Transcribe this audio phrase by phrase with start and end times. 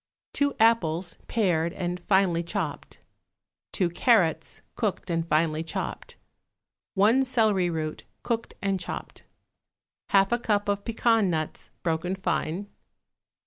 [0.33, 3.01] 2 apples, pared and finely chopped.
[3.73, 6.17] 2 carrots, cooked and finely chopped.
[6.95, 9.25] 1 celery root, cooked and chopped.
[10.09, 12.65] 1/2 a cup of pecan nuts, broken fine.